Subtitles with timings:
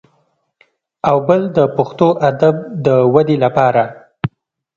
[1.09, 2.55] او بل د پښتو ادب
[2.85, 3.83] د ودې لپاره